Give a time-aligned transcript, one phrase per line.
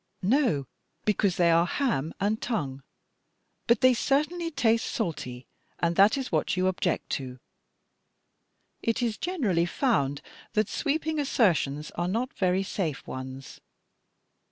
[0.23, 0.65] "No,
[1.05, 2.81] because they are ham and tongue.
[3.67, 5.45] But they certainly taste salty,
[5.77, 7.37] and that is what you object to.
[8.81, 13.61] It is generally found that sweeping assertions are not very safe ones.